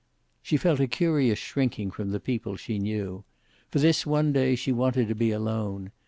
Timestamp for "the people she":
2.09-2.79